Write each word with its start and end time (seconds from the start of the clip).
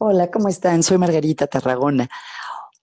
Hola, 0.00 0.30
¿cómo 0.30 0.48
están? 0.48 0.82
Soy 0.82 0.96
Margarita 0.96 1.46
Tarragona. 1.46 2.08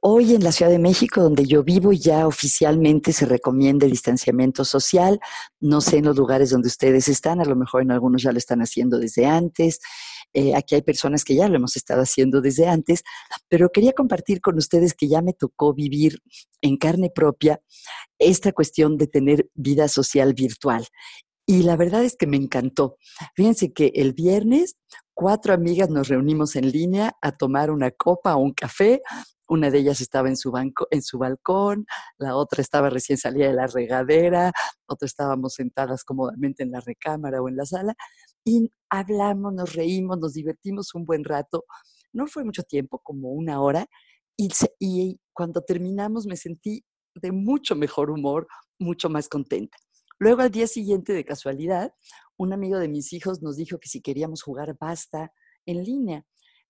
Hoy 0.00 0.34
en 0.34 0.44
la 0.44 0.52
Ciudad 0.52 0.70
de 0.70 0.78
México, 0.78 1.22
donde 1.22 1.46
yo 1.46 1.64
vivo, 1.64 1.92
ya 1.92 2.26
oficialmente 2.26 3.12
se 3.12 3.24
recomienda 3.24 3.86
el 3.86 3.92
distanciamiento 3.92 4.64
social. 4.64 5.18
No 5.58 5.80
sé 5.80 5.96
en 5.96 6.04
los 6.04 6.16
lugares 6.16 6.50
donde 6.50 6.68
ustedes 6.68 7.08
están, 7.08 7.40
a 7.40 7.46
lo 7.46 7.56
mejor 7.56 7.82
en 7.82 7.90
algunos 7.90 8.22
ya 8.22 8.30
lo 8.30 8.38
están 8.38 8.60
haciendo 8.60 8.98
desde 8.98 9.26
antes. 9.26 9.80
Eh, 10.34 10.54
aquí 10.54 10.74
hay 10.74 10.82
personas 10.82 11.24
que 11.24 11.34
ya 11.34 11.48
lo 11.48 11.56
hemos 11.56 11.76
estado 11.76 12.02
haciendo 12.02 12.42
desde 12.42 12.68
antes, 12.68 13.02
pero 13.48 13.70
quería 13.70 13.94
compartir 13.94 14.40
con 14.40 14.58
ustedes 14.58 14.92
que 14.94 15.08
ya 15.08 15.22
me 15.22 15.32
tocó 15.32 15.74
vivir 15.74 16.18
en 16.60 16.76
carne 16.76 17.10
propia 17.10 17.60
esta 18.18 18.52
cuestión 18.52 18.98
de 18.98 19.06
tener 19.06 19.48
vida 19.54 19.88
social 19.88 20.34
virtual. 20.34 20.86
Y 21.46 21.62
la 21.62 21.76
verdad 21.76 22.04
es 22.04 22.14
que 22.14 22.26
me 22.26 22.36
encantó. 22.36 22.98
Fíjense 23.34 23.72
que 23.72 23.90
el 23.94 24.12
viernes 24.12 24.76
cuatro 25.18 25.52
amigas 25.52 25.90
nos 25.90 26.06
reunimos 26.06 26.54
en 26.54 26.70
línea 26.70 27.12
a 27.20 27.32
tomar 27.32 27.72
una 27.72 27.90
copa 27.90 28.36
o 28.36 28.38
un 28.38 28.52
café. 28.52 29.02
Una 29.48 29.68
de 29.68 29.78
ellas 29.78 30.00
estaba 30.00 30.28
en 30.28 30.36
su, 30.36 30.52
banco, 30.52 30.86
en 30.92 31.02
su 31.02 31.18
balcón, 31.18 31.86
la 32.18 32.36
otra 32.36 32.62
estaba 32.62 32.88
recién 32.88 33.18
salida 33.18 33.48
de 33.48 33.54
la 33.54 33.66
regadera, 33.66 34.52
otra 34.86 35.06
estábamos 35.06 35.54
sentadas 35.54 36.04
cómodamente 36.04 36.62
en 36.62 36.70
la 36.70 36.78
recámara 36.78 37.42
o 37.42 37.48
en 37.48 37.56
la 37.56 37.66
sala 37.66 37.94
y 38.44 38.70
hablamos, 38.90 39.54
nos 39.54 39.74
reímos, 39.74 40.20
nos 40.20 40.34
divertimos 40.34 40.94
un 40.94 41.04
buen 41.04 41.24
rato. 41.24 41.64
No 42.12 42.28
fue 42.28 42.44
mucho 42.44 42.62
tiempo, 42.62 43.00
como 43.02 43.30
una 43.32 43.60
hora, 43.60 43.86
y, 44.36 44.50
y 44.78 45.18
cuando 45.32 45.62
terminamos 45.62 46.26
me 46.26 46.36
sentí 46.36 46.84
de 47.16 47.32
mucho 47.32 47.74
mejor 47.74 48.12
humor, 48.12 48.46
mucho 48.78 49.08
más 49.08 49.28
contenta. 49.28 49.78
Luego 50.20 50.42
al 50.42 50.52
día 50.52 50.68
siguiente, 50.68 51.12
de 51.12 51.24
casualidad, 51.24 51.92
un 52.38 52.52
amigo 52.52 52.78
de 52.78 52.88
mis 52.88 53.12
hijos 53.12 53.42
nos 53.42 53.56
dijo 53.56 53.78
que 53.78 53.88
si 53.88 54.00
queríamos 54.00 54.42
jugar 54.42 54.76
basta 54.80 55.32
en 55.66 55.84
línea. 55.84 56.24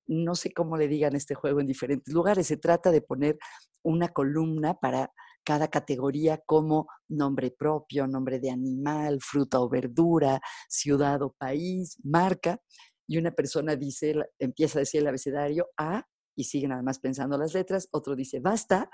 No 0.07 0.35
sé 0.35 0.53
cómo 0.53 0.77
le 0.79 0.89
digan 0.89 1.15
este 1.15 1.35
juego 1.35 1.61
en 1.61 1.67
diferentes 1.67 2.12
lugares. 2.12 2.47
Se 2.47 2.56
trata 2.56 2.91
de 2.91 3.03
poner 3.03 3.39
una 3.84 4.09
columna 4.09 4.75
para 4.75 5.12
cada 5.45 5.69
categoría 5.69 6.42
como 6.47 6.89
nombre 7.09 7.51
propio, 7.51 8.07
nombre 8.07 8.41
de 8.41 8.51
animal, 8.51 9.19
fruta 9.20 9.61
o 9.61 9.69
verdura, 9.69 10.41
ciudad 10.69 11.20
o 11.23 11.34
país, 11.39 11.98
marca. 12.03 12.61
Y 13.07 13.19
una 13.19 13.33
persona 13.33 13.77
dice, 13.77 14.14
empieza 14.39 14.79
a 14.79 14.81
decir 14.81 15.03
el 15.03 15.09
abecedario 15.09 15.69
A 15.77 16.07
y 16.35 16.45
sigue 16.45 16.69
nada 16.69 16.83
más 16.83 16.98
pensando 16.98 17.37
las 17.37 17.53
letras. 17.53 17.89
Otro 17.91 18.17
dice 18.17 18.41
basta 18.41 18.91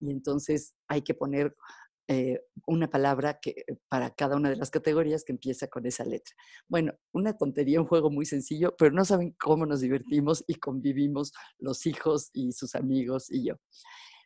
y 0.00 0.10
entonces 0.10 0.74
hay 0.88 1.00
que 1.02 1.14
poner 1.14 1.54
eh, 2.10 2.40
una 2.66 2.88
palabra 2.88 3.38
que, 3.38 3.50
eh, 3.50 3.76
para 3.90 4.14
cada 4.14 4.36
una 4.36 4.48
de 4.48 4.56
las 4.56 4.70
categorías 4.70 5.24
que 5.24 5.32
empieza 5.32 5.68
con 5.68 5.84
esa 5.84 6.06
letra. 6.06 6.34
Bueno, 6.66 6.94
una 7.12 7.36
tontería, 7.36 7.82
un 7.82 7.86
juego 7.86 8.10
muy 8.10 8.24
sencillo, 8.24 8.74
pero 8.78 8.92
no 8.92 9.04
saben 9.04 9.36
cómo 9.38 9.66
nos 9.66 9.80
divertimos 9.82 10.42
y 10.46 10.54
convivimos 10.54 11.32
los 11.58 11.84
hijos 11.84 12.30
y 12.32 12.52
sus 12.52 12.74
amigos 12.74 13.30
y 13.30 13.44
yo. 13.48 13.56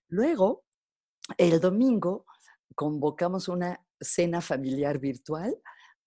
Luego, 0.09 0.63
el 1.39 1.59
domingo, 1.59 2.25
convocamos 2.77 3.49
una 3.49 3.85
cena 4.01 4.41
familiar 4.41 5.01
virtual 5.01 5.57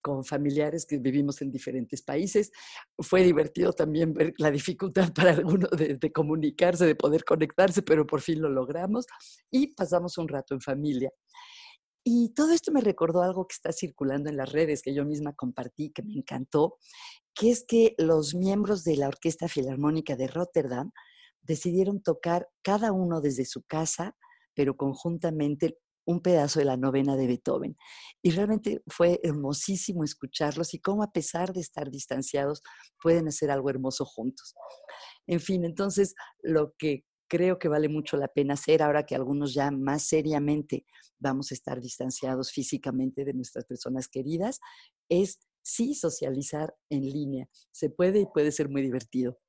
con 0.02 0.24
familiares 0.24 0.86
que 0.86 1.00
vivimos 1.00 1.42
en 1.42 1.52
diferentes 1.52 2.02
países. 2.04 2.52
Fue 3.00 3.24
divertido 3.24 3.74
también 3.74 4.14
ver 4.14 4.34
la 4.38 4.50
dificultad 4.50 5.12
para 5.14 5.32
algunos 5.32 5.72
de, 5.72 5.96
de, 5.96 6.12
comunicarse, 6.14 6.86
de 6.86 6.96
poder 6.96 7.26
conectarse, 7.26 7.82
pero 7.82 8.06
por 8.06 8.22
fin 8.22 8.42
lo 8.42 8.50
logramos 8.50 9.08
y 9.52 9.74
pasamos 9.76 10.18
un 10.18 10.30
rato 10.30 10.54
en 10.54 10.62
familia. 10.62 11.12
Y 12.08 12.36
todo 12.36 12.52
esto 12.52 12.72
me 12.72 12.82
recordó 12.82 13.24
algo 13.24 13.48
que 13.48 13.56
está 13.56 13.72
circulando 13.72 14.30
en 14.30 14.38
las 14.38 14.52
redes, 14.52 14.84
que 14.84 14.94
yo 14.94 15.06
misma 15.06 15.34
compartí, 15.34 15.90
que 15.90 16.04
me 16.04 16.14
encantó, 16.14 16.78
que 17.34 17.50
es 17.50 17.66
que 17.68 17.96
los 17.98 18.36
miembros 18.36 18.84
de 18.84 18.96
la 18.96 19.08
Orquesta 19.08 19.48
Filarmónica 19.48 20.16
de 20.16 20.28
Rotterdam 20.28 20.92
decidieron 21.42 22.04
tocar 22.04 22.48
cada 22.62 22.92
uno 22.92 23.22
desde 23.22 23.44
su 23.46 23.64
casa, 23.64 24.16
pero 24.54 24.78
conjuntamente 24.78 25.80
un 26.06 26.22
pedazo 26.22 26.60
de 26.60 26.66
la 26.66 26.78
novena 26.78 27.16
de 27.16 27.26
Beethoven. 27.26 27.76
Y 28.22 28.30
realmente 28.30 28.84
fue 28.86 29.20
hermosísimo 29.24 30.04
escucharlos 30.04 30.76
y 30.76 30.80
cómo 30.80 31.02
a 31.02 31.12
pesar 31.12 31.54
de 31.54 31.62
estar 31.62 31.90
distanciados 31.90 32.62
pueden 33.02 33.28
hacer 33.30 33.50
algo 33.50 33.72
hermoso 33.72 34.06
juntos. 34.06 34.54
En 35.26 35.40
fin, 35.40 35.66
entonces 35.66 36.14
lo 36.44 36.76
que 36.78 37.04
creo 37.28 37.60
que 37.60 37.68
vale 37.68 37.90
mucho 37.90 38.18
la 38.18 38.28
pena 38.28 38.54
hacer 38.56 38.82
ahora 38.82 39.06
que 39.06 39.16
algunos 39.16 39.54
ya 39.54 39.72
más 39.72 40.04
seriamente 40.04 40.86
vamos 41.20 41.52
a 41.52 41.56
estar 41.56 41.82
distanciados 41.82 42.52
físicamente 42.52 43.26
de 43.26 43.34
nuestras 43.34 43.66
personas 43.66 44.08
queridas, 44.08 44.60
es 45.10 45.40
sí 45.62 45.96
socializar 45.96 46.76
en 46.90 47.02
línea. 47.02 47.50
Se 47.72 47.90
puede 47.90 48.20
y 48.22 48.26
puede 48.26 48.52
ser 48.52 48.70
muy 48.70 48.82
divertido. 48.82 49.40